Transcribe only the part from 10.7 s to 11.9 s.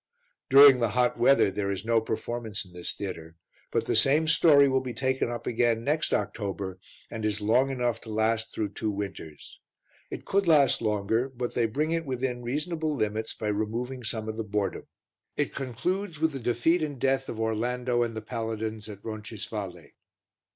longer, but they